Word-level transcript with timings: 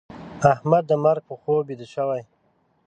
احمد 0.53 0.83
د 0.87 0.91
مرګ 1.03 1.21
په 1.29 1.33
خوب 1.41 1.57
بيده 1.67 1.85
شو. 1.93 2.09